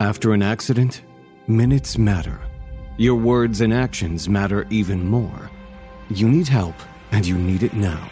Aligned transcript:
After 0.00 0.34
an 0.34 0.42
accident, 0.42 1.02
minutes 1.46 1.96
matter. 1.96 2.38
Your 2.98 3.14
words 3.14 3.62
and 3.62 3.72
actions 3.72 4.28
matter 4.28 4.66
even 4.68 5.02
more. 5.02 5.50
You 6.10 6.28
need 6.28 6.48
help, 6.48 6.74
and 7.12 7.26
you 7.26 7.38
need 7.38 7.62
it 7.62 7.72
now. 7.72 8.06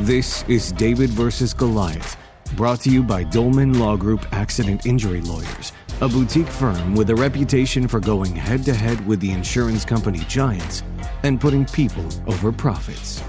This 0.00 0.44
is 0.46 0.72
David 0.72 1.08
versus 1.08 1.54
Goliath, 1.54 2.18
brought 2.54 2.82
to 2.82 2.90
you 2.90 3.02
by 3.02 3.24
Dolman 3.24 3.78
Law 3.78 3.96
Group 3.96 4.26
Accident 4.32 4.84
Injury 4.84 5.22
Lawyers, 5.22 5.72
a 6.02 6.08
boutique 6.08 6.48
firm 6.48 6.94
with 6.94 7.08
a 7.08 7.16
reputation 7.16 7.88
for 7.88 7.98
going 7.98 8.36
head 8.36 8.62
to 8.66 8.74
head 8.74 9.06
with 9.06 9.20
the 9.20 9.30
insurance 9.30 9.86
company 9.86 10.20
giants 10.28 10.82
and 11.22 11.40
putting 11.40 11.64
people 11.64 12.06
over 12.26 12.52
profits. 12.52 13.22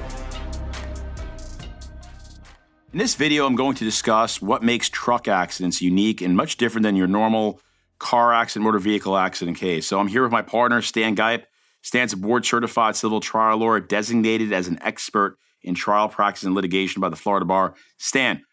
In 2.96 3.00
this 3.00 3.16
video, 3.16 3.46
I'm 3.46 3.58
going 3.58 3.76
to 3.76 3.84
discuss 3.84 4.42
what 4.42 4.64
makes 4.64 4.88
truck 4.88 5.28
accidents 5.28 5.82
unique 5.82 6.22
and 6.22 6.34
much 6.34 6.56
different 6.56 6.84
than 6.84 6.96
your 6.96 7.08
normal 7.08 7.60
car 8.00 8.34
accident, 8.34 8.64
motor 8.64 8.80
vehicle 8.80 9.18
accident 9.18 9.58
case. 9.58 9.86
So 9.86 10.00
I'm 10.00 10.08
here 10.08 10.24
with 10.24 10.32
my 10.32 10.42
partner, 10.42 10.82
Stan 10.82 11.14
Gipe. 11.14 11.46
Stan's 11.82 12.14
a 12.14 12.18
board 12.18 12.46
certified 12.46 12.96
civil 12.96 13.20
trial 13.20 13.58
lawyer 13.58 13.82
designated 13.82 14.54
as 14.54 14.70
an 14.70 14.82
expert 14.82 15.38
in 15.62 15.76
trial 15.76 16.08
practice 16.08 16.44
and 16.44 16.56
litigation 16.56 17.02
by 17.02 17.10
the 17.10 17.18
Florida 17.18 17.46
Bar. 17.46 17.76
Stan, 17.98 18.44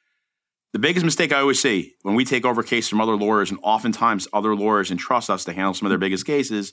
the 0.73 0.81
biggest 0.81 1.05
mistake 1.05 1.33
I 1.33 1.39
always 1.39 1.61
see 1.61 1.95
when 2.03 2.17
we 2.17 2.25
take 2.25 2.45
over 2.45 2.65
cases 2.65 2.91
from 2.91 3.01
other 3.01 3.15
lawyers, 3.15 3.53
and 3.53 3.61
oftentimes 3.63 4.27
other 4.33 4.57
lawyers 4.57 4.91
entrust 4.91 5.31
us 5.31 5.45
to 5.45 5.53
handle 5.53 5.73
some 5.73 5.87
of 5.87 5.91
their 5.91 5.99
biggest 5.99 6.27
cases, 6.27 6.73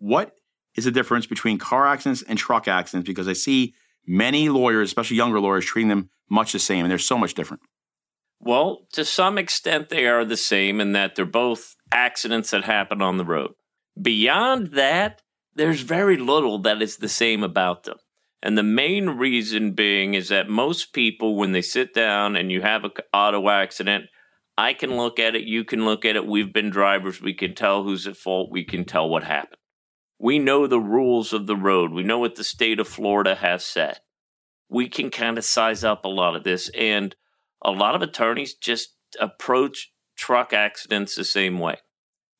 what 0.00 0.34
is 0.76 0.84
the 0.84 0.90
difference 0.90 1.24
between 1.24 1.56
car 1.56 1.86
accidents 1.86 2.20
and 2.20 2.38
truck 2.38 2.68
accidents? 2.68 3.06
Because 3.06 3.26
I 3.26 3.32
see 3.32 3.72
many 4.06 4.48
lawyers, 4.48 4.88
especially 4.88 5.16
younger 5.16 5.40
lawyers, 5.40 5.64
treating 5.64 5.88
them 5.88 6.10
much 6.28 6.52
the 6.52 6.58
same, 6.58 6.84
and 6.84 6.90
they're 6.90 6.98
so 6.98 7.18
much 7.18 7.34
different. 7.34 7.62
Well, 8.40 8.86
to 8.92 9.04
some 9.04 9.38
extent, 9.38 9.88
they 9.88 10.06
are 10.06 10.24
the 10.24 10.36
same 10.36 10.80
in 10.80 10.92
that 10.92 11.14
they're 11.14 11.24
both 11.24 11.76
accidents 11.92 12.50
that 12.50 12.64
happen 12.64 13.00
on 13.00 13.16
the 13.16 13.24
road. 13.24 13.52
Beyond 14.00 14.72
that, 14.72 15.22
there's 15.54 15.80
very 15.80 16.16
little 16.16 16.58
that 16.60 16.82
is 16.82 16.96
the 16.96 17.08
same 17.08 17.42
about 17.42 17.84
them. 17.84 17.96
And 18.42 18.58
the 18.58 18.62
main 18.62 19.10
reason 19.10 19.72
being 19.72 20.12
is 20.12 20.28
that 20.28 20.50
most 20.50 20.92
people, 20.92 21.36
when 21.36 21.52
they 21.52 21.62
sit 21.62 21.94
down 21.94 22.36
and 22.36 22.52
you 22.52 22.60
have 22.60 22.84
an 22.84 22.90
auto 23.14 23.48
accident, 23.48 24.06
I 24.58 24.74
can 24.74 24.96
look 24.96 25.18
at 25.18 25.34
it, 25.34 25.44
you 25.44 25.64
can 25.64 25.86
look 25.86 26.04
at 26.04 26.16
it. 26.16 26.26
We've 26.26 26.52
been 26.52 26.68
drivers, 26.70 27.22
we 27.22 27.32
can 27.32 27.54
tell 27.54 27.82
who's 27.82 28.06
at 28.06 28.16
fault, 28.16 28.50
we 28.50 28.64
can 28.64 28.84
tell 28.84 29.08
what 29.08 29.24
happened. 29.24 29.56
We 30.18 30.38
know 30.38 30.66
the 30.66 30.80
rules 30.80 31.32
of 31.32 31.46
the 31.46 31.56
road, 31.56 31.92
we 31.92 32.02
know 32.02 32.18
what 32.18 32.36
the 32.36 32.44
state 32.44 32.80
of 32.80 32.88
Florida 32.88 33.34
has 33.34 33.64
set 33.64 34.00
we 34.68 34.88
can 34.88 35.10
kind 35.10 35.38
of 35.38 35.44
size 35.44 35.84
up 35.84 36.04
a 36.04 36.08
lot 36.08 36.36
of 36.36 36.44
this. 36.44 36.68
And 36.70 37.14
a 37.62 37.70
lot 37.70 37.94
of 37.94 38.02
attorneys 38.02 38.54
just 38.54 38.90
approach 39.20 39.92
truck 40.16 40.52
accidents 40.52 41.14
the 41.14 41.24
same 41.24 41.58
way. 41.58 41.76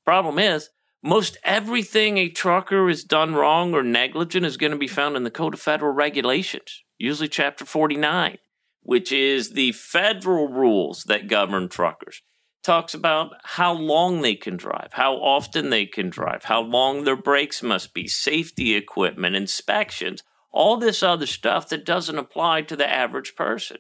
Problem 0.05 0.39
is, 0.39 0.71
most 1.03 1.37
everything 1.45 2.19
a 2.19 2.29
trucker 2.29 2.89
has 2.89 3.05
done 3.05 3.35
wrong 3.35 3.75
or 3.75 3.83
negligent 3.83 4.45
is 4.45 4.57
going 4.57 4.73
to 4.73 4.79
be 4.79 4.89
found 4.89 5.17
in 5.17 5.25
the 5.25 5.31
Code 5.31 5.55
of 5.55 5.61
Federal 5.61 5.93
Regulations, 5.93 6.83
usually 6.99 7.29
Chapter 7.29 7.65
49, 7.65 8.39
which 8.83 9.13
is 9.13 9.53
the 9.53 9.73
federal 9.73 10.49
rules 10.49 11.05
that 11.05 11.29
govern 11.29 11.69
truckers. 11.69 12.23
Talks 12.65 12.95
about 12.95 13.35
how 13.43 13.75
long 13.75 14.23
they 14.23 14.35
can 14.35 14.57
drive, 14.57 14.89
how 14.93 15.17
often 15.17 15.71
they 15.71 15.85
can 15.85 16.09
drive, 16.09 16.45
how 16.45 16.63
long 16.63 17.05
their 17.05 17.17
brakes 17.17 17.63
must 17.63 17.93
be, 17.93 18.09
safety 18.09 18.75
equipment, 18.75 19.37
inspections 19.37 20.23
all 20.55 20.77
this 20.77 21.03
other 21.03 21.27
stuff 21.27 21.69
that 21.69 21.85
doesn't 21.85 22.17
apply 22.17 22.63
to 22.63 22.77
the 22.77 22.89
average 22.89 23.35
person. 23.35 23.79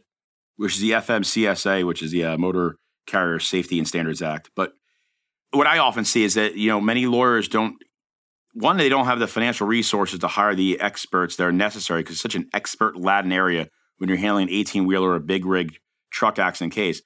Which 0.56 0.74
is 0.74 0.80
the 0.80 0.90
FMCSA, 0.90 1.86
which 1.86 2.02
is 2.02 2.10
the 2.10 2.24
uh, 2.24 2.36
Motor 2.36 2.78
Carrier 3.06 3.38
Safety 3.38 3.78
and 3.78 3.86
Standards 3.86 4.20
Act. 4.20 4.50
But 4.56 4.72
what 5.52 5.68
I 5.68 5.78
often 5.78 6.04
see 6.04 6.24
is 6.24 6.34
that, 6.34 6.56
you 6.56 6.68
know, 6.68 6.80
many 6.80 7.06
lawyers 7.06 7.48
don't, 7.48 7.76
one, 8.54 8.76
they 8.76 8.88
don't 8.88 9.06
have 9.06 9.20
the 9.20 9.28
financial 9.28 9.68
resources 9.68 10.18
to 10.18 10.28
hire 10.28 10.54
the 10.54 10.80
experts 10.80 11.36
that 11.36 11.44
are 11.44 11.52
necessary 11.52 12.02
because 12.02 12.16
it's 12.16 12.22
such 12.22 12.34
an 12.34 12.48
expert 12.52 12.96
laden 12.96 13.32
area 13.32 13.68
when 13.98 14.08
you're 14.08 14.18
handling 14.18 14.48
an 14.48 14.54
18 14.54 14.84
wheeler 14.84 15.10
or 15.10 15.16
a 15.16 15.20
big 15.20 15.46
rig 15.46 15.78
truck 16.10 16.40
accident 16.40 16.72
case. 16.72 17.02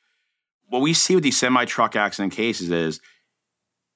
What 0.69 0.83
we 0.83 0.93
see 0.93 1.15
with 1.15 1.25
these 1.25 1.39
semi 1.39 1.65
truck 1.65 1.97
accident 1.97 2.33
cases 2.33 2.71
is 2.71 3.01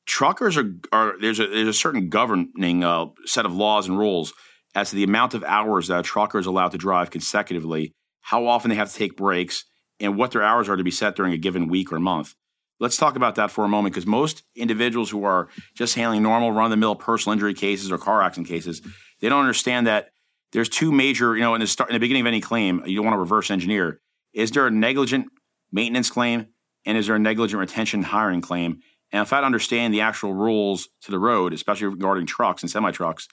truckers 0.07 0.57
are, 0.57 0.73
are 0.91 1.15
there's 1.21 1.39
a 1.39 1.47
there's 1.47 1.69
a 1.69 1.73
certain 1.73 2.09
governing 2.09 2.83
uh, 2.85 3.07
set 3.25 3.47
of 3.47 3.55
laws 3.55 3.89
and 3.89 3.99
rules 3.99 4.33
as 4.75 4.91
to 4.91 4.97
the 4.97 5.05
amount 5.05 5.35
of 5.35 5.45
hours 5.45 5.89
that 5.89 6.01
a 6.01 6.03
trucker 6.03 6.39
is 6.39 6.47
allowed 6.47 6.73
to 6.73 6.79
drive 6.79 7.11
consecutively, 7.11 7.93
how 8.23 8.47
often 8.47 8.71
they 8.71 8.77
have 8.77 8.91
to 8.91 8.97
take 8.97 9.17
breaks, 9.17 9.65
and 10.01 10.17
what 10.17 10.31
their 10.31 10.43
hours 10.43 10.69
are 10.69 10.77
to 10.77 10.85
be 10.85 10.91
set 10.91 11.15
during 11.15 11.33
a 11.33 11.37
given 11.37 11.69
week 11.69 11.93
or 11.93 12.01
month. 12.01 12.35
Let's 12.81 12.97
talk 12.97 13.15
about 13.15 13.37
that 13.37 13.51
for 13.51 13.65
a 13.65 13.69
moment 13.69 13.95
because 13.95 14.07
most 14.07 14.43
individuals 14.57 15.11
who 15.11 15.25
are 15.25 15.49
just 15.75 15.95
handling 15.95 16.23
normal 16.23 16.53
run 16.53 16.65
of 16.65 16.71
the 16.71 16.77
mill 16.77 16.97
personal 16.97 17.35
injury 17.35 17.55
cases 17.55 17.93
or 17.93 17.99
car 17.99 18.23
accident 18.23 18.49
cases, 18.49 18.83
they 19.21 19.29
don't 19.29 19.41
understand 19.41 19.87
that 19.87 20.09
there's 20.53 20.69
two 20.69 20.91
major, 20.91 21.37
you 21.37 21.43
know, 21.43 21.55
in 21.55 21.61
the 21.61 21.67
start 21.67 21.91
in 21.91 21.95
the 21.95 22.01
beginning 22.01 22.23
of 22.23 22.27
any 22.27 22.41
claim, 22.41 22.83
you 22.87 22.97
don't 22.97 23.05
want 23.05 23.15
to 23.15 23.21
reverse 23.21 23.51
engineer. 23.51 24.01
Is 24.33 24.51
there 24.51 24.67
a 24.67 24.71
negligent 24.71 25.27
maintenance 25.71 26.11
claim 26.11 26.49
and 26.85 26.99
is 26.99 27.07
there 27.07 27.17
a 27.17 27.21
negligent 27.21 27.61
retention 27.61 28.03
hiring 28.03 28.41
claim? 28.41 28.81
And 29.13 29.23
if 29.23 29.33
I 29.33 29.43
understand 29.43 29.93
the 29.93 30.01
actual 30.01 30.33
rules 30.33 30.89
to 31.03 31.11
the 31.11 31.19
road, 31.19 31.53
especially 31.53 31.89
regarding 31.89 32.27
trucks 32.27 32.63
and 32.63 32.71
semi 32.71 32.91
trucks, 32.91 33.29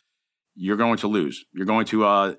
you're 0.56 0.78
going 0.78 0.98
to 0.98 1.08
lose. 1.08 1.46
You're 1.54 1.66
going 1.66 1.86
to 1.88 2.06
uh, 2.06 2.34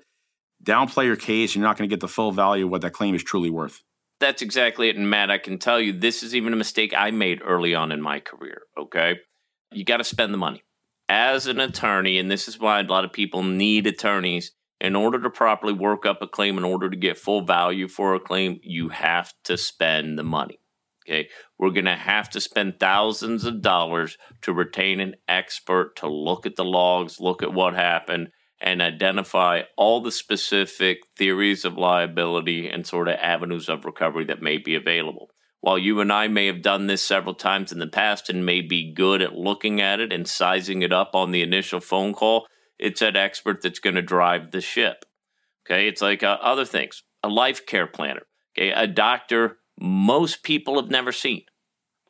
downplay 0.63 1.05
your 1.05 1.15
case. 1.15 1.55
You're 1.55 1.63
not 1.63 1.77
going 1.77 1.89
to 1.89 1.93
get 1.93 2.01
the 2.01 2.07
full 2.07 2.31
value 2.31 2.65
of 2.65 2.71
what 2.71 2.81
that 2.81 2.93
claim 2.93 3.15
is 3.15 3.23
truly 3.23 3.49
worth. 3.49 3.81
That's 4.19 4.43
exactly 4.43 4.89
it. 4.89 4.95
And 4.95 5.09
Matt, 5.09 5.31
I 5.31 5.39
can 5.39 5.57
tell 5.57 5.79
you 5.79 5.91
this 5.91 6.21
is 6.21 6.35
even 6.35 6.53
a 6.53 6.57
mistake 6.57 6.93
I 6.95 7.09
made 7.09 7.41
early 7.43 7.73
on 7.73 7.91
in 7.91 8.01
my 8.01 8.19
career. 8.19 8.61
Okay. 8.77 9.19
You 9.71 9.83
got 9.83 9.97
to 9.97 10.03
spend 10.03 10.33
the 10.33 10.37
money. 10.37 10.63
As 11.09 11.47
an 11.47 11.59
attorney, 11.59 12.19
and 12.19 12.29
this 12.29 12.47
is 12.47 12.59
why 12.59 12.79
a 12.79 12.83
lot 12.83 13.03
of 13.03 13.11
people 13.11 13.43
need 13.43 13.87
attorneys, 13.87 14.51
in 14.79 14.95
order 14.95 15.19
to 15.21 15.29
properly 15.29 15.73
work 15.73 16.05
up 16.05 16.21
a 16.21 16.27
claim, 16.27 16.57
in 16.57 16.63
order 16.63 16.89
to 16.89 16.95
get 16.95 17.17
full 17.17 17.41
value 17.41 17.87
for 17.87 18.15
a 18.15 18.19
claim, 18.19 18.59
you 18.63 18.89
have 18.89 19.33
to 19.43 19.57
spend 19.57 20.17
the 20.17 20.23
money. 20.23 20.60
Okay. 21.05 21.29
We're 21.57 21.71
going 21.71 21.85
to 21.85 21.95
have 21.95 22.29
to 22.31 22.41
spend 22.41 22.79
thousands 22.79 23.43
of 23.43 23.61
dollars 23.61 24.17
to 24.41 24.53
retain 24.53 24.99
an 24.99 25.15
expert 25.27 25.95
to 25.97 26.07
look 26.07 26.45
at 26.45 26.55
the 26.55 26.65
logs, 26.65 27.19
look 27.19 27.41
at 27.41 27.53
what 27.53 27.73
happened, 27.73 28.29
and 28.61 28.81
identify 28.81 29.63
all 29.75 30.01
the 30.01 30.11
specific 30.11 30.99
theories 31.17 31.65
of 31.65 31.77
liability 31.77 32.69
and 32.69 32.85
sort 32.85 33.07
of 33.07 33.15
avenues 33.15 33.67
of 33.67 33.85
recovery 33.85 34.25
that 34.25 34.41
may 34.41 34.57
be 34.57 34.75
available. 34.75 35.29
While 35.61 35.77
you 35.77 35.99
and 35.99 36.11
I 36.11 36.27
may 36.27 36.47
have 36.47 36.61
done 36.61 36.87
this 36.87 37.03
several 37.03 37.35
times 37.35 37.71
in 37.71 37.79
the 37.79 37.87
past 37.87 38.29
and 38.29 38.45
may 38.45 38.61
be 38.61 38.93
good 38.93 39.21
at 39.21 39.33
looking 39.33 39.79
at 39.81 39.99
it 39.99 40.11
and 40.11 40.27
sizing 40.27 40.81
it 40.81 40.93
up 40.93 41.11
on 41.13 41.31
the 41.31 41.41
initial 41.41 41.79
phone 41.79 42.13
call, 42.13 42.47
it's 42.79 42.99
that 42.99 43.15
expert 43.15 43.61
that's 43.61 43.79
going 43.79 43.95
to 43.95 44.01
drive 44.01 44.51
the 44.51 44.61
ship. 44.61 45.05
Okay. 45.65 45.87
It's 45.87 46.01
like 46.01 46.23
uh, 46.23 46.37
other 46.41 46.65
things, 46.65 47.03
a 47.23 47.29
life 47.29 47.65
care 47.65 47.87
planner. 47.87 48.23
Okay. 48.57 48.71
A 48.71 48.87
doctor 48.87 49.57
most 49.81 50.43
people 50.43 50.79
have 50.79 50.91
never 50.91 51.11
seen. 51.11 51.43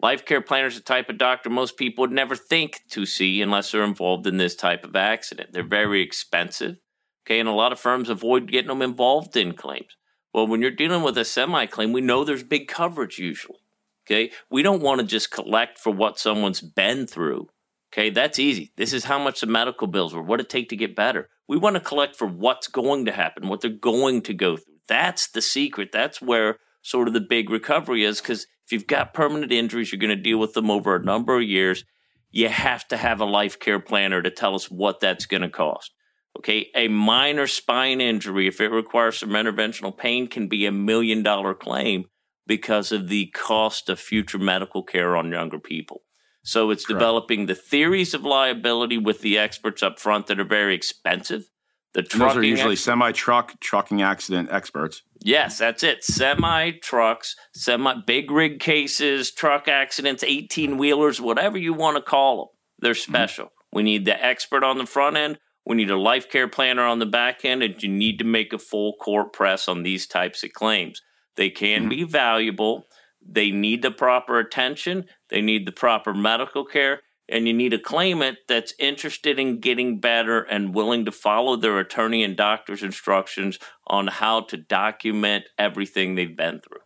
Life 0.01 0.25
care 0.25 0.41
planner 0.41 0.67
is 0.67 0.75
the 0.75 0.81
type 0.81 1.09
of 1.09 1.17
doctor 1.17 1.49
most 1.49 1.77
people 1.77 2.01
would 2.01 2.11
never 2.11 2.35
think 2.35 2.81
to 2.89 3.05
see 3.05 3.41
unless 3.41 3.71
they're 3.71 3.83
involved 3.83 4.25
in 4.25 4.37
this 4.37 4.55
type 4.55 4.83
of 4.83 4.95
accident. 4.95 5.53
They're 5.53 5.63
very 5.63 6.01
expensive. 6.01 6.77
Okay, 7.25 7.39
and 7.39 7.47
a 7.47 7.53
lot 7.53 7.71
of 7.71 7.79
firms 7.79 8.09
avoid 8.09 8.51
getting 8.51 8.69
them 8.69 8.81
involved 8.81 9.37
in 9.37 9.53
claims. 9.53 9.95
Well, 10.33 10.47
when 10.47 10.61
you're 10.61 10.71
dealing 10.71 11.03
with 11.03 11.17
a 11.17 11.25
semi 11.25 11.67
claim, 11.67 11.93
we 11.93 12.01
know 12.01 12.23
there's 12.23 12.43
big 12.43 12.67
coverage 12.67 13.19
usually. 13.19 13.59
Okay, 14.07 14.31
we 14.49 14.63
don't 14.63 14.81
want 14.81 14.99
to 14.99 15.05
just 15.05 15.29
collect 15.29 15.77
for 15.77 15.91
what 15.91 16.19
someone's 16.19 16.61
been 16.61 17.05
through. 17.05 17.47
Okay, 17.93 18.09
that's 18.09 18.39
easy. 18.39 18.71
This 18.77 18.93
is 18.93 19.03
how 19.03 19.19
much 19.19 19.41
the 19.41 19.47
medical 19.47 19.85
bills 19.85 20.13
were, 20.13 20.23
what 20.23 20.39
it 20.39 20.49
take 20.49 20.69
to 20.69 20.75
get 20.75 20.95
better. 20.95 21.29
We 21.47 21.57
want 21.57 21.75
to 21.75 21.81
collect 21.81 22.15
for 22.15 22.25
what's 22.25 22.67
going 22.67 23.05
to 23.05 23.11
happen, 23.11 23.47
what 23.47 23.61
they're 23.61 23.69
going 23.69 24.21
to 24.23 24.33
go 24.33 24.57
through. 24.57 24.73
That's 24.87 25.29
the 25.29 25.41
secret. 25.41 25.91
That's 25.91 26.21
where 26.21 26.57
sort 26.81 27.07
of 27.07 27.13
the 27.13 27.21
big 27.21 27.49
recovery 27.49 28.03
is 28.03 28.21
because 28.21 28.47
if 28.65 28.71
you've 28.71 28.87
got 28.87 29.13
permanent 29.13 29.51
injuries, 29.51 29.91
you're 29.91 29.99
going 29.99 30.15
to 30.15 30.15
deal 30.15 30.37
with 30.37 30.53
them 30.53 30.71
over 30.71 30.95
a 30.95 31.03
number 31.03 31.37
of 31.37 31.43
years. 31.43 31.83
You 32.29 32.49
have 32.49 32.87
to 32.89 32.97
have 32.97 33.19
a 33.19 33.25
life 33.25 33.59
care 33.59 33.79
planner 33.79 34.22
to 34.22 34.31
tell 34.31 34.55
us 34.55 34.72
what 34.72 34.99
that's 34.99 35.25
going 35.25 35.41
to 35.41 35.49
cost. 35.49 35.93
Okay, 36.37 36.69
a 36.73 36.87
minor 36.87 37.45
spine 37.45 37.99
injury, 37.99 38.47
if 38.47 38.61
it 38.61 38.69
requires 38.69 39.17
some 39.17 39.31
interventional 39.31 39.95
pain, 39.95 40.28
can 40.28 40.47
be 40.47 40.66
a 40.66 40.72
million 40.72 41.23
dollar 41.23 41.53
claim 41.53 42.05
because 42.47 42.91
of 42.91 43.09
the 43.09 43.27
cost 43.27 43.89
of 43.89 43.99
future 43.99 44.39
medical 44.39 44.81
care 44.81 45.16
on 45.17 45.31
younger 45.31 45.59
people. 45.59 46.03
So 46.43 46.72
it's 46.72 46.85
Correct. 46.85 46.99
developing 46.99 47.45
the 47.45 47.55
theories 47.55 48.13
of 48.13 48.23
liability 48.23 48.97
with 48.97 49.22
the 49.22 49.37
experts 49.37 49.84
up 49.84 49.99
front 49.99 50.27
that 50.27 50.39
are 50.39 50.45
very 50.45 50.73
expensive 50.73 51.50
the 51.93 52.03
those 52.03 52.38
are 52.38 52.43
usually 52.43 52.73
ex- 52.73 52.84
semi 52.84 53.11
truck 53.11 53.59
trucking 53.59 54.02
accident 54.02 54.49
experts. 54.52 55.03
Yes, 55.20 55.58
that's 55.58 55.84
it. 55.84 56.03
Semi 56.03 56.72
trucks, 56.72 57.35
semi 57.53 57.96
big 58.05 58.32
rig 58.32 58.59
cases, 58.59 59.32
truck 59.32 59.67
accidents, 59.67 60.23
eighteen 60.23 60.78
wheelers, 60.78 61.20
whatever 61.20 61.58
you 61.58 61.73
want 61.73 61.97
to 61.97 62.02
call 62.02 62.38
them. 62.38 62.47
They're 62.79 62.93
mm-hmm. 62.93 63.11
special. 63.11 63.46
Mm-hmm. 63.46 63.78
We 63.78 63.84
need 63.84 64.05
the 64.05 64.23
expert 64.23 64.64
on 64.64 64.78
the 64.78 64.85
front 64.85 65.17
end. 65.17 65.40
We 65.66 65.76
need 65.76 65.91
a 65.91 65.97
life 65.97 66.29
care 66.29 66.47
planner 66.47 66.84
on 66.84 66.99
the 66.99 67.05
back 67.05 67.46
end, 67.46 67.61
and 67.61 67.82
you 67.84 67.90
need 67.90 68.17
to 68.20 68.26
make 68.26 68.52
a 68.52 68.58
full 68.58 68.94
court 68.94 69.32
press 69.32 69.67
on 69.67 69.84
these 69.84 70.08
types 70.08 70.44
of 70.44 70.53
claims. 70.53 71.02
They 71.35 71.49
can 71.49 71.82
mm-hmm. 71.82 71.90
be 71.90 72.03
valuable, 72.03 72.87
They 73.26 73.52
need 73.52 73.82
the 73.82 73.91
proper 73.91 74.40
attention, 74.40 75.05
they 75.29 75.41
need 75.41 75.66
the 75.67 75.72
proper 75.72 76.14
medical 76.14 76.66
care, 76.66 77.02
and 77.29 77.47
you 77.47 77.53
need 77.53 77.73
a 77.73 77.79
claimant 77.79 78.38
that's 78.47 78.73
interested 78.78 79.40
in 79.40 79.59
getting 79.59 80.00
better 80.00 80.41
and 80.41 80.76
willing 80.76 81.06
to 81.06 81.12
follow 81.12 81.56
their 81.56 81.79
attorney 81.79 82.23
and 82.23 82.35
doctor's 82.35 82.84
instructions 82.84 83.58
on 83.88 84.08
how 84.08 84.41
to 84.41 84.58
document 84.58 85.46
everything 85.58 86.16
they've 86.16 86.35
been 86.35 86.59
through. 86.59 86.82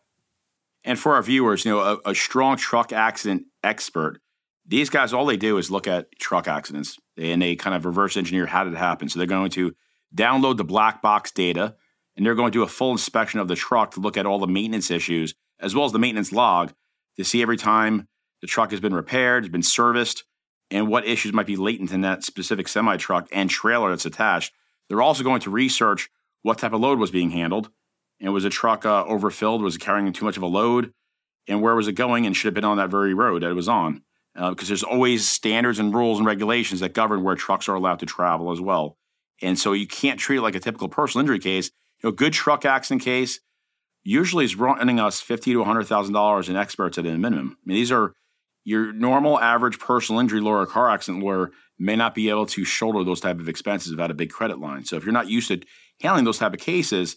And 0.84 1.00
for 1.00 1.16
our 1.16 1.24
viewers, 1.24 1.66
you 1.66 1.72
know, 1.72 2.00
a, 2.06 2.12
a 2.12 2.16
strong 2.16 2.58
truck 2.58 2.94
accident 2.94 3.46
expert, 3.64 4.20
these 4.68 4.90
guys, 4.90 5.14
all 5.14 5.26
they 5.26 5.38
do 5.38 5.58
is 5.58 5.72
look 5.72 5.88
at 5.88 6.08
truck 6.20 6.48
accidents 6.48 6.98
and 7.18 7.42
they 7.42 7.56
kind 7.56 7.76
of 7.76 7.86
reverse 7.86 8.18
engineer 8.18 8.46
how 8.46 8.64
did 8.64 8.74
it 8.74 8.78
happen. 8.78 9.10
So 9.10 9.20
they're 9.20 9.28
going 9.28 9.52
to 9.52 9.74
download 10.16 10.58
the 10.58 10.64
black 10.64 11.02
box 11.02 11.32
data 11.32 11.76
and 12.16 12.26
they're 12.26 12.36
going 12.36 12.52
to 12.52 12.58
do 12.58 12.64
a 12.64 12.68
full 12.68 12.92
inspection 12.92 13.40
of 13.40 13.48
the 13.48 13.56
truck 13.56 13.92
to 13.92 14.00
look 14.00 14.18
at 14.18 14.26
all 14.26 14.40
the 14.40 14.48
maintenance 14.48 14.92
issues 14.92 15.34
as 15.60 15.76
well 15.76 15.86
as 15.86 15.92
the 15.92 16.00
maintenance 16.00 16.32
log 16.32 16.74
to 17.18 17.24
see 17.24 17.42
every 17.42 17.58
time 17.58 18.08
the 18.42 18.48
truck 18.48 18.72
has 18.72 18.80
been 18.80 18.94
repaired, 18.94 19.44
has 19.44 19.52
been 19.52 19.64
serviced, 19.64 20.24
and 20.72 20.88
what 20.88 21.06
issues 21.06 21.34
might 21.34 21.46
be 21.46 21.56
latent 21.56 21.92
in 21.92 22.02
that 22.02 22.24
specific 22.24 22.68
semi 22.68 22.98
truck 22.98 23.28
and 23.32 23.50
trailer 23.50 23.90
that's 23.90 24.06
attached. 24.06 24.54
They're 24.88 25.02
also 25.02 25.24
going 25.24 25.42
to 25.42 25.50
research 25.50 26.10
what 26.42 26.60
type 26.60 26.74
of 26.74 26.82
load 26.82 27.00
was 27.00 27.12
being 27.12 27.32
handled. 27.32 27.70
And 28.22 28.34
was 28.34 28.46
a 28.46 28.50
truck 28.50 28.86
uh, 28.86 29.04
overfilled? 29.06 29.62
Was 29.62 29.76
it 29.76 29.82
carrying 29.82 30.12
too 30.14 30.26
much 30.26 30.38
of 30.38 30.44
a 30.44 30.48
load? 30.48 30.94
And 31.48 31.62
where 31.62 31.76
was 31.76 31.88
it 31.88 31.94
going? 31.94 32.26
And 32.26 32.36
should 32.36 32.48
have 32.48 32.54
been 32.54 32.64
on 32.64 32.78
that 32.78 32.90
very 32.90 33.14
road 33.14 33.42
that 33.42 33.50
it 33.50 33.56
was 33.56 33.68
on? 33.68 34.04
Because 34.34 34.68
uh, 34.68 34.70
there's 34.70 34.84
always 34.84 35.28
standards 35.28 35.80
and 35.80 35.94
rules 35.94 36.18
and 36.18 36.26
regulations 36.26 36.80
that 36.80 36.94
govern 36.94 37.24
where 37.24 37.36
trucks 37.36 37.68
are 37.68 37.76
allowed 37.76 38.00
to 38.00 38.06
travel 38.06 38.52
as 38.52 38.62
well. 38.62 38.98
And 39.42 39.60
so 39.60 39.74
you 39.74 39.88
can't 39.88 40.20
treat 40.20 40.38
it 40.38 40.42
like 40.42 40.56
a 40.56 40.60
typical 40.60 40.88
personal 40.88 41.22
injury 41.22 41.40
case. 41.40 41.72
You 42.02 42.10
know, 42.10 42.14
a 42.14 42.16
good 42.16 42.34
truck 42.34 42.66
accident 42.66 43.02
case 43.02 43.40
usually 44.04 44.46
is 44.46 44.56
running 44.56 45.00
us 45.00 45.20
fifty 45.20 45.52
to 45.54 45.64
hundred 45.64 45.88
thousand 45.88 46.14
dollars 46.14 46.48
in 46.48 46.56
experts 46.56 46.98
at 46.98 47.06
a 47.06 47.18
minimum. 47.18 47.58
I 47.60 47.68
mean, 47.68 47.76
these 47.76 47.92
are 47.92 48.14
your 48.66 48.92
normal 48.92 49.40
average 49.40 49.80
personal 49.80 50.20
injury 50.20 50.42
lawyer 50.42 50.62
or 50.62 50.66
car 50.66 50.90
accident 50.90 51.24
lawyer 51.24 51.52
may 51.78 51.96
not 51.96 52.16
be 52.16 52.30
able 52.30 52.48
to 52.48 52.66
shoulder 52.66 53.04
those 53.04 53.22
type 53.22 53.40
of 53.40 53.48
expenses 53.48 53.92
without 53.92 54.12
a 54.12 54.16
big 54.16 54.32
credit 54.32 54.60
line. 54.60 54.84
So 54.84 54.98
if 54.98 55.06
you're 55.06 55.14
not 55.14 55.30
used 55.30 55.48
to 55.50 55.62
handling 56.02 56.26
those 56.26 56.40
type 56.40 56.54
of 56.54 56.60
cases, 56.60 57.16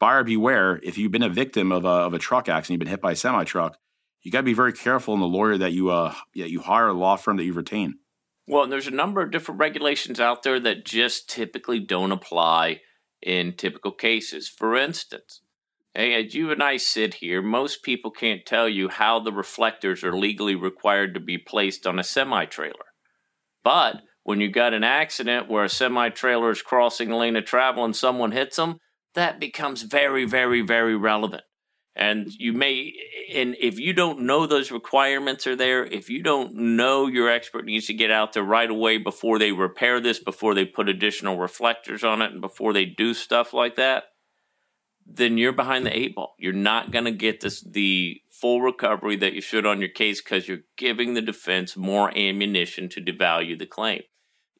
buyer 0.00 0.24
beware. 0.24 0.80
If 0.82 0.98
you've 0.98 1.12
been 1.12 1.22
a 1.22 1.28
victim 1.28 1.70
of 1.70 1.84
a, 1.84 1.88
of 1.88 2.12
a 2.12 2.18
truck 2.18 2.48
accident, 2.48 2.74
you've 2.74 2.80
been 2.80 2.88
hit 2.88 3.00
by 3.00 3.12
a 3.12 3.16
semi 3.16 3.44
truck, 3.44 3.78
you 4.22 4.32
got 4.32 4.40
to 4.40 4.44
be 4.44 4.52
very 4.52 4.72
careful 4.72 5.14
in 5.14 5.20
the 5.20 5.26
lawyer 5.26 5.56
that 5.58 5.72
you 5.72 5.90
uh 5.90 6.12
that 6.34 6.50
you 6.50 6.60
hire, 6.60 6.88
a 6.88 6.92
law 6.92 7.16
firm 7.16 7.36
that 7.36 7.44
you 7.44 7.52
retain. 7.52 7.94
Well, 8.46 8.66
there's 8.66 8.88
a 8.88 8.92
number 8.92 9.22
of 9.22 9.30
different 9.30 9.60
regulations 9.60 10.18
out 10.18 10.42
there 10.42 10.58
that 10.58 10.84
just 10.84 11.30
typically 11.30 11.78
don't 11.78 12.10
apply 12.10 12.80
in 13.22 13.52
typical 13.52 13.92
cases. 13.92 14.48
For 14.48 14.74
instance, 14.74 15.42
as 15.94 16.34
you 16.34 16.50
and 16.50 16.62
I 16.62 16.76
sit 16.76 17.14
here, 17.14 17.42
most 17.42 17.82
people 17.82 18.10
can't 18.10 18.46
tell 18.46 18.68
you 18.68 18.88
how 18.88 19.20
the 19.20 19.32
reflectors 19.32 20.04
are 20.04 20.16
legally 20.16 20.54
required 20.54 21.14
to 21.14 21.20
be 21.20 21.38
placed 21.38 21.86
on 21.86 21.98
a 21.98 22.04
semi 22.04 22.44
trailer. 22.44 22.74
But 23.64 24.02
when 24.22 24.40
you 24.40 24.50
got 24.50 24.74
an 24.74 24.84
accident 24.84 25.48
where 25.48 25.64
a 25.64 25.68
semi 25.68 26.08
trailer 26.10 26.50
is 26.50 26.62
crossing 26.62 27.10
a 27.10 27.16
lane 27.16 27.36
of 27.36 27.44
travel 27.44 27.84
and 27.84 27.96
someone 27.96 28.32
hits 28.32 28.56
them, 28.56 28.78
that 29.14 29.40
becomes 29.40 29.82
very, 29.82 30.24
very, 30.24 30.62
very 30.62 30.96
relevant. 30.96 31.42
And 31.96 32.32
you 32.38 32.52
may, 32.52 32.92
and 33.34 33.56
if 33.60 33.78
you 33.78 33.92
don't 33.92 34.20
know 34.20 34.46
those 34.46 34.70
requirements 34.70 35.46
are 35.46 35.56
there, 35.56 35.84
if 35.84 36.08
you 36.08 36.22
don't 36.22 36.54
know 36.54 37.08
your 37.08 37.28
expert 37.28 37.64
needs 37.64 37.86
to 37.86 37.94
get 37.94 38.12
out 38.12 38.32
there 38.32 38.44
right 38.44 38.70
away 38.70 38.96
before 38.96 39.38
they 39.38 39.50
repair 39.50 40.00
this, 40.00 40.20
before 40.20 40.54
they 40.54 40.64
put 40.64 40.88
additional 40.88 41.36
reflectors 41.36 42.04
on 42.04 42.22
it, 42.22 42.30
and 42.30 42.40
before 42.40 42.72
they 42.72 42.84
do 42.84 43.12
stuff 43.12 43.52
like 43.52 43.74
that, 43.74 44.04
then 45.12 45.38
you're 45.38 45.52
behind 45.52 45.84
the 45.84 45.96
eight 45.96 46.14
ball. 46.14 46.34
You're 46.38 46.52
not 46.52 46.90
going 46.92 47.04
to 47.04 47.10
get 47.10 47.40
this 47.40 47.60
the 47.60 48.20
full 48.30 48.60
recovery 48.60 49.16
that 49.16 49.34
you 49.34 49.40
should 49.40 49.66
on 49.66 49.80
your 49.80 49.88
case 49.88 50.22
because 50.22 50.48
you're 50.48 50.60
giving 50.78 51.14
the 51.14 51.22
defense 51.22 51.76
more 51.76 52.16
ammunition 52.16 52.88
to 52.90 53.00
devalue 53.00 53.58
the 53.58 53.66
claim. 53.66 54.02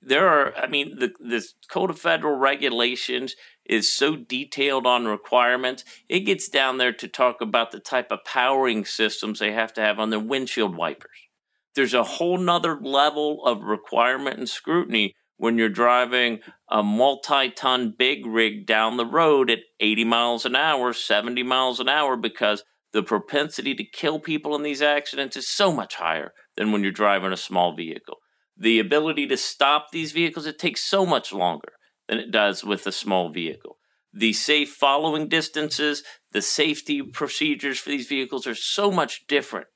There 0.02 0.28
are, 0.28 0.56
I 0.56 0.66
mean, 0.66 0.98
the 0.98 1.12
this 1.20 1.54
Code 1.70 1.90
of 1.90 1.98
Federal 1.98 2.36
Regulations 2.36 3.36
is 3.66 3.92
so 3.92 4.16
detailed 4.16 4.86
on 4.86 5.06
requirements. 5.06 5.84
It 6.08 6.20
gets 6.20 6.48
down 6.48 6.78
there 6.78 6.92
to 6.94 7.06
talk 7.06 7.40
about 7.40 7.70
the 7.70 7.80
type 7.80 8.10
of 8.10 8.24
powering 8.24 8.84
systems 8.84 9.38
they 9.38 9.52
have 9.52 9.72
to 9.74 9.82
have 9.82 9.98
on 9.98 10.10
their 10.10 10.18
windshield 10.18 10.76
wipers. 10.76 11.28
There's 11.74 11.94
a 11.94 12.02
whole 12.02 12.38
nother 12.38 12.78
level 12.80 13.44
of 13.44 13.62
requirement 13.62 14.38
and 14.38 14.48
scrutiny 14.48 15.14
when 15.40 15.56
you're 15.56 15.70
driving 15.70 16.38
a 16.70 16.82
multi 16.82 17.48
ton 17.50 17.94
big 17.98 18.26
rig 18.26 18.66
down 18.66 18.98
the 18.98 19.06
road 19.06 19.50
at 19.50 19.60
80 19.80 20.04
miles 20.04 20.44
an 20.44 20.54
hour, 20.54 20.92
70 20.92 21.42
miles 21.44 21.80
an 21.80 21.88
hour, 21.88 22.14
because 22.14 22.62
the 22.92 23.02
propensity 23.02 23.74
to 23.74 23.82
kill 23.82 24.20
people 24.20 24.54
in 24.54 24.62
these 24.62 24.82
accidents 24.82 25.38
is 25.38 25.50
so 25.50 25.72
much 25.72 25.94
higher 25.94 26.32
than 26.58 26.72
when 26.72 26.82
you're 26.82 26.92
driving 26.92 27.32
a 27.32 27.38
small 27.38 27.74
vehicle. 27.74 28.18
The 28.54 28.78
ability 28.78 29.26
to 29.28 29.38
stop 29.38 29.86
these 29.90 30.12
vehicles, 30.12 30.44
it 30.44 30.58
takes 30.58 30.84
so 30.84 31.06
much 31.06 31.32
longer 31.32 31.72
than 32.06 32.18
it 32.18 32.30
does 32.30 32.62
with 32.62 32.86
a 32.86 32.92
small 32.92 33.32
vehicle. 33.32 33.78
The 34.12 34.34
safe 34.34 34.68
following 34.68 35.26
distances, 35.26 36.02
the 36.32 36.42
safety 36.42 37.00
procedures 37.00 37.78
for 37.78 37.88
these 37.88 38.08
vehicles 38.08 38.46
are 38.46 38.54
so 38.54 38.90
much 38.90 39.26
different 39.26 39.68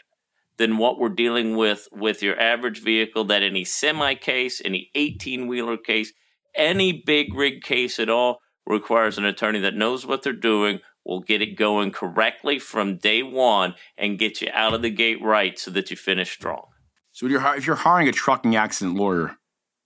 than 0.56 0.78
what 0.78 0.98
we're 0.98 1.08
dealing 1.08 1.56
with 1.56 1.88
with 1.92 2.22
your 2.22 2.38
average 2.40 2.82
vehicle 2.82 3.24
that 3.24 3.42
any 3.42 3.64
semi 3.64 4.14
case, 4.14 4.62
any 4.64 4.90
18 4.94 5.46
wheeler 5.46 5.76
case, 5.76 6.12
any 6.54 6.92
big 6.92 7.34
rig 7.34 7.62
case 7.62 7.98
at 7.98 8.08
all 8.08 8.38
requires 8.66 9.18
an 9.18 9.24
attorney 9.24 9.60
that 9.60 9.74
knows 9.74 10.06
what 10.06 10.22
they're 10.22 10.32
doing, 10.32 10.80
will 11.04 11.20
get 11.20 11.42
it 11.42 11.56
going 11.56 11.90
correctly 11.90 12.58
from 12.58 12.96
day 12.96 13.22
one, 13.22 13.74
and 13.98 14.18
get 14.18 14.40
you 14.40 14.48
out 14.54 14.72
of 14.74 14.82
the 14.82 14.90
gate 14.90 15.20
right 15.22 15.58
so 15.58 15.70
that 15.70 15.90
you 15.90 15.96
finish 15.96 16.32
strong. 16.32 16.64
So, 17.12 17.26
if 17.26 17.66
you're 17.66 17.76
hiring 17.76 18.08
a 18.08 18.12
trucking 18.12 18.56
accident 18.56 18.96
lawyer, 18.96 19.36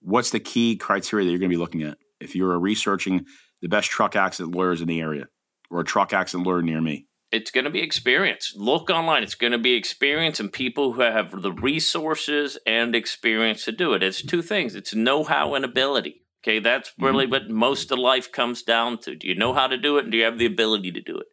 what's 0.01 0.31
the 0.31 0.39
key 0.39 0.77
criteria 0.77 1.25
that 1.25 1.31
you're 1.31 1.39
going 1.39 1.51
to 1.51 1.55
be 1.55 1.59
looking 1.59 1.83
at 1.83 1.97
if 2.19 2.35
you're 2.35 2.57
researching 2.59 3.25
the 3.61 3.67
best 3.67 3.89
truck 3.89 4.15
accident 4.15 4.55
lawyers 4.55 4.81
in 4.81 4.87
the 4.87 5.01
area 5.01 5.27
or 5.69 5.81
a 5.81 5.85
truck 5.85 6.13
accident 6.13 6.47
lawyer 6.47 6.61
near 6.61 6.81
me? 6.81 7.05
It's 7.31 7.51
going 7.51 7.65
to 7.65 7.69
be 7.69 7.81
experience. 7.81 8.53
Look 8.55 8.89
online. 8.89 9.23
It's 9.23 9.35
going 9.35 9.51
to 9.51 9.57
be 9.57 9.75
experience 9.75 10.39
and 10.39 10.51
people 10.51 10.93
who 10.93 11.01
have 11.01 11.41
the 11.41 11.51
resources 11.51 12.57
and 12.65 12.95
experience 12.95 13.65
to 13.65 13.71
do 13.71 13.93
it. 13.93 14.03
It's 14.03 14.21
two 14.23 14.41
things. 14.41 14.75
It's 14.75 14.95
know-how 14.95 15.53
and 15.53 15.63
ability. 15.63 16.23
Okay, 16.43 16.59
that's 16.59 16.93
really 16.97 17.25
mm-hmm. 17.25 17.31
what 17.31 17.49
most 17.49 17.91
of 17.91 17.99
life 17.99 18.31
comes 18.31 18.63
down 18.63 18.97
to. 18.99 19.15
Do 19.15 19.27
you 19.27 19.35
know 19.35 19.53
how 19.53 19.67
to 19.67 19.77
do 19.77 19.97
it 19.97 20.03
and 20.03 20.11
do 20.11 20.17
you 20.17 20.23
have 20.23 20.39
the 20.39 20.45
ability 20.45 20.91
to 20.93 21.01
do 21.01 21.17
it? 21.17 21.27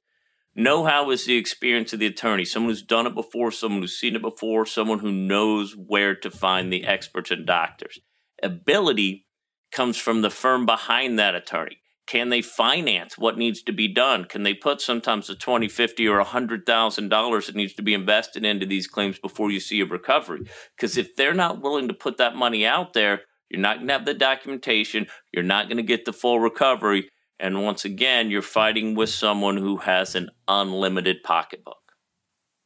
Know-how 0.54 1.10
is 1.10 1.26
the 1.26 1.36
experience 1.36 1.92
of 1.92 1.98
the 1.98 2.06
attorney, 2.06 2.44
someone 2.44 2.70
who's 2.70 2.82
done 2.82 3.06
it 3.06 3.14
before, 3.14 3.50
someone 3.50 3.82
who's 3.82 3.98
seen 3.98 4.16
it 4.16 4.22
before, 4.22 4.64
someone 4.64 5.00
who 5.00 5.12
knows 5.12 5.76
where 5.76 6.14
to 6.14 6.30
find 6.30 6.72
the 6.72 6.84
experts 6.84 7.30
and 7.30 7.46
doctors. 7.46 8.00
Ability 8.42 9.26
comes 9.70 9.98
from 9.98 10.22
the 10.22 10.30
firm 10.30 10.64
behind 10.66 11.18
that 11.18 11.34
attorney. 11.34 11.78
Can 12.06 12.28
they 12.28 12.40
finance 12.40 13.18
what 13.18 13.36
needs 13.36 13.62
to 13.62 13.72
be 13.72 13.88
done? 13.88 14.26
Can 14.26 14.44
they 14.44 14.54
put 14.54 14.80
sometimes 14.80 15.26
the 15.26 15.34
twenty, 15.34 15.68
fifty, 15.68 16.06
or 16.06 16.18
a 16.18 16.24
hundred 16.24 16.64
thousand 16.64 17.08
dollars 17.08 17.46
that 17.46 17.56
needs 17.56 17.74
to 17.74 17.82
be 17.82 17.94
invested 17.94 18.44
into 18.44 18.64
these 18.64 18.86
claims 18.86 19.18
before 19.18 19.50
you 19.50 19.58
see 19.58 19.80
a 19.80 19.86
recovery? 19.86 20.42
Because 20.76 20.96
if 20.96 21.16
they're 21.16 21.34
not 21.34 21.60
willing 21.60 21.88
to 21.88 21.94
put 21.94 22.16
that 22.18 22.36
money 22.36 22.64
out 22.64 22.92
there, 22.92 23.22
you're 23.50 23.60
not 23.60 23.78
going 23.78 23.88
to 23.88 23.92
have 23.94 24.04
the 24.04 24.14
documentation. 24.14 25.06
You're 25.32 25.42
not 25.42 25.68
going 25.68 25.78
to 25.78 25.82
get 25.82 26.04
the 26.04 26.12
full 26.12 26.38
recovery. 26.38 27.10
And 27.38 27.62
once 27.64 27.84
again, 27.84 28.30
you're 28.30 28.40
fighting 28.42 28.94
with 28.94 29.10
someone 29.10 29.56
who 29.56 29.78
has 29.78 30.14
an 30.14 30.30
unlimited 30.48 31.22
pocketbook. 31.22 31.76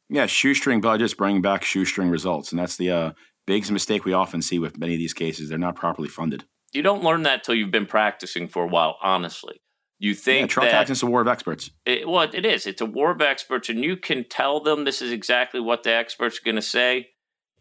Yeah, 0.09 0.27
shoestring 0.27 0.81
budgets 0.81 1.13
bring 1.13 1.41
back 1.41 1.63
shoestring 1.63 2.09
results, 2.09 2.51
and 2.51 2.59
that's 2.59 2.77
the 2.77 2.91
uh, 2.91 3.11
biggest 3.47 3.71
mistake 3.71 4.05
we 4.05 4.13
often 4.13 4.41
see 4.41 4.59
with 4.59 4.77
many 4.77 4.93
of 4.93 4.99
these 4.99 5.13
cases. 5.13 5.49
They're 5.49 5.57
not 5.57 5.75
properly 5.75 6.09
funded. 6.09 6.45
You 6.71 6.81
don't 6.81 7.03
learn 7.03 7.23
that 7.23 7.43
till 7.43 7.55
you've 7.55 7.71
been 7.71 7.85
practicing 7.85 8.47
for 8.47 8.63
a 8.63 8.67
while, 8.67 8.97
honestly. 9.01 9.61
You 9.99 10.15
think 10.15 10.41
yeah, 10.41 10.47
truck 10.47 10.65
that, 10.65 10.89
is 10.89 11.03
a 11.03 11.05
war 11.05 11.21
of 11.21 11.27
experts. 11.27 11.69
It, 11.85 12.09
well, 12.09 12.27
it 12.33 12.45
is. 12.45 12.65
It's 12.65 12.81
a 12.81 12.87
war 12.87 13.11
of 13.11 13.21
experts, 13.21 13.69
and 13.69 13.83
you 13.83 13.97
can 13.97 14.25
tell 14.27 14.59
them 14.59 14.83
this 14.83 15.01
is 15.01 15.11
exactly 15.11 15.59
what 15.59 15.83
the 15.83 15.91
expert's 15.91 16.39
are 16.39 16.43
going 16.43 16.55
to 16.55 16.61
say 16.61 17.09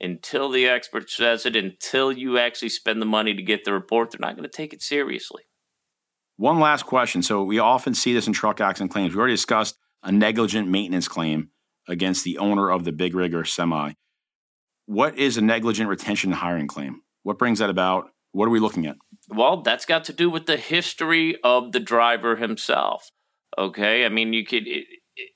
until 0.00 0.49
the 0.49 0.67
expert 0.67 1.11
says 1.11 1.45
it, 1.45 1.55
until 1.55 2.11
you 2.11 2.38
actually 2.38 2.71
spend 2.71 3.02
the 3.02 3.07
money 3.07 3.35
to 3.35 3.43
get 3.43 3.64
the 3.64 3.73
report. 3.73 4.11
They're 4.11 4.26
not 4.26 4.37
going 4.37 4.49
to 4.49 4.57
take 4.57 4.73
it 4.73 4.81
seriously. 4.81 5.43
One 6.38 6.59
last 6.59 6.85
question. 6.85 7.23
So 7.23 7.45
we 7.45 7.59
often 7.59 7.93
see 7.93 8.14
this 8.14 8.26
in 8.26 8.33
truck 8.33 8.61
accident 8.62 8.90
claims. 8.90 9.14
We 9.14 9.19
already 9.19 9.35
discussed 9.35 9.76
a 10.02 10.11
negligent 10.11 10.69
maintenance 10.69 11.09
claim 11.09 11.50
against 11.87 12.25
the 12.25 12.38
owner 12.38 12.71
of 12.71 12.85
the 12.85 12.93
big 12.93 13.14
rig 13.14 13.35
or 13.35 13.45
semi. 13.45 13.93
What 14.87 15.19
is 15.19 15.37
a 15.37 15.43
negligent 15.43 15.90
retention 15.90 16.33
hiring 16.33 16.67
claim? 16.67 17.02
What 17.23 17.38
brings 17.38 17.59
that 17.59 17.69
about? 17.69 18.09
What 18.33 18.47
are 18.47 18.51
we 18.51 18.61
looking 18.61 18.87
at? 18.87 18.97
Well, 19.29 19.63
that's 19.63 19.85
got 19.85 20.05
to 20.05 20.13
do 20.13 20.31
with 20.31 20.47
the 20.47 20.57
history 20.57 21.37
of 21.43 21.73
the 21.73 21.81
driver 21.81 22.37
himself. 22.37 23.11
Okay, 23.59 24.05
I 24.05 24.09
mean, 24.09 24.33
you 24.33 24.45
could, 24.45 24.67
it, 24.67 24.87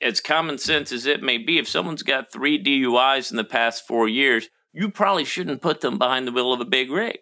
as 0.01 0.21
common 0.21 0.59
sense 0.59 0.93
as 0.93 1.07
it 1.07 1.23
may 1.23 1.39
be, 1.39 1.59
if 1.59 1.69
someone's 1.69 2.03
got 2.03 2.33
three 2.33 2.63
DUIs 2.63 3.31
in 3.31 3.37
the 3.37 3.45
past 3.45 3.87
four 3.87 4.09
years, 4.09 4.49
you 4.73 4.91
probably 4.91 5.25
shouldn't 5.25 5.63
put 5.63 5.81
them 5.81 5.99
behind 5.99 6.27
the 6.27 6.33
wheel 6.33 6.53
of 6.53 6.61
a 6.61 6.65
big 6.65 6.91
rig. 6.91 7.19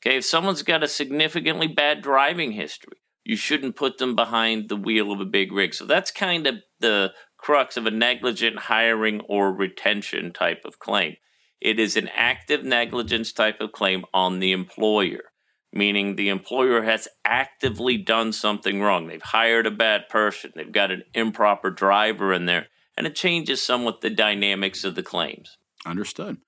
Okay, 0.00 0.16
if 0.16 0.24
someone's 0.24 0.62
got 0.62 0.82
a 0.82 0.88
significantly 0.88 1.66
bad 1.66 2.02
driving 2.02 2.52
history, 2.52 2.98
you 3.24 3.36
shouldn't 3.36 3.76
put 3.76 3.98
them 3.98 4.14
behind 4.14 4.68
the 4.68 4.76
wheel 4.76 5.12
of 5.12 5.20
a 5.20 5.24
big 5.24 5.52
rig. 5.52 5.74
So 5.74 5.84
that's 5.84 6.10
kind 6.10 6.46
of 6.46 6.56
the 6.80 7.12
crux 7.38 7.76
of 7.76 7.86
a 7.86 7.90
negligent 7.90 8.58
hiring 8.60 9.20
or 9.28 9.52
retention 9.52 10.32
type 10.32 10.62
of 10.64 10.78
claim. 10.78 11.16
It 11.60 11.78
is 11.78 11.96
an 11.96 12.08
active 12.14 12.64
negligence 12.64 13.32
type 13.32 13.60
of 13.60 13.72
claim 13.72 14.04
on 14.12 14.40
the 14.40 14.52
employer, 14.52 15.32
meaning 15.72 16.16
the 16.16 16.28
employer 16.28 16.82
has 16.82 17.08
actively 17.24 17.96
done 17.96 18.32
something 18.32 18.80
wrong. 18.80 19.06
They've 19.06 19.22
hired 19.22 19.66
a 19.66 19.70
bad 19.70 20.08
person, 20.08 20.52
they've 20.54 20.70
got 20.70 20.90
an 20.90 21.04
improper 21.14 21.70
driver 21.70 22.32
in 22.32 22.46
there, 22.46 22.66
and 22.96 23.06
it 23.06 23.14
changes 23.14 23.62
somewhat 23.62 24.00
the 24.00 24.10
dynamics 24.10 24.84
of 24.84 24.94
the 24.94 25.02
claims. 25.02 25.56
Understood. 25.86 26.38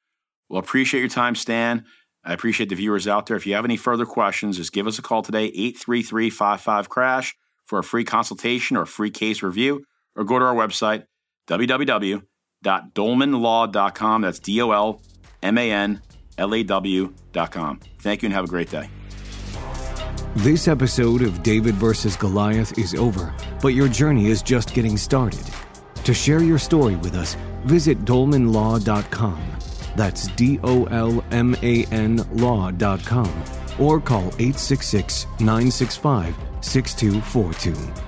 Well, 0.49 0.61
appreciate 0.61 1.00
your 1.00 1.09
time, 1.09 1.35
Stan. 1.35 1.85
I 2.25 2.33
appreciate 2.33 2.69
the 2.69 2.75
viewers 2.75 3.07
out 3.09 3.27
there. 3.27 3.37
If 3.37 3.47
you 3.47 3.55
have 3.55 3.65
any 3.65 3.77
further 3.77 4.05
questions, 4.05 4.57
just 4.57 4.73
give 4.73 4.87
us 4.87 4.99
a 4.99 5.03
call 5.03 5.23
today, 5.23 5.47
833 5.47 6.31
55 6.31 6.88
Crash, 6.88 7.35
for 7.65 7.79
a 7.79 7.85
free 7.85 8.05
consultation 8.05 8.77
or 8.77 8.83
a 8.83 8.87
free 8.87 9.11
case 9.11 9.43
review, 9.43 9.85
or 10.17 10.25
go 10.25 10.38
to 10.38 10.45
our 10.45 10.55
website, 10.55 11.05
www.dolmanlaw.com. 12.65 14.23
That's 14.23 14.38
D 14.38 14.62
O 14.62 14.71
L 14.71 15.00
M 15.43 15.59
A 15.59 15.71
N 15.71 16.00
L 16.37 16.55
A 16.55 16.62
W.com. 16.62 17.81
Thank 18.00 18.23
you 18.23 18.27
and 18.27 18.35
have 18.35 18.45
a 18.45 18.49
great 18.49 18.71
day. 18.71 18.88
This 20.37 20.69
episode 20.69 21.23
of 21.23 21.43
David 21.43 21.75
versus 21.77 22.17
Goliath 22.17 22.79
is 22.79 22.95
over, 22.95 23.35
but 23.61 23.69
your 23.69 23.88
journey 23.88 24.27
is 24.27 24.43
just 24.43 24.75
getting 24.75 24.97
started. 24.97 25.45
To 26.05 26.15
share 26.15 26.43
your 26.43 26.59
story 26.59 26.97
with 26.97 27.15
us, 27.15 27.37
visit 27.65 28.05
dolmanlaw.com. 28.05 29.43
That's 29.97 30.29
D 30.29 30.61
O 30.62 30.85
L 30.85 31.25
M 31.31 31.57
A 31.62 31.85
N 31.87 32.25
law.com 32.33 33.45
or 33.79 34.00
call 34.00 34.27
866 34.38 35.27
965 35.41 36.37
6242. 36.61 38.08